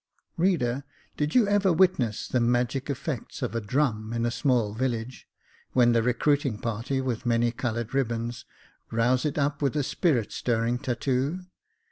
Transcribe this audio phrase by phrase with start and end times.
[0.35, 0.83] Reader,
[1.15, 5.27] did you ever witness the magic effects of a drum in a small village,
[5.73, 8.43] when the recruiting party, with many coloured ribands,
[8.89, 11.41] rouse it up with a spirit stirring tattoo